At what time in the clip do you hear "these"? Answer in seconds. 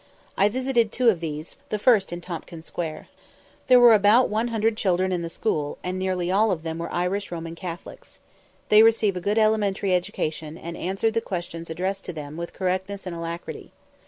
1.19-1.57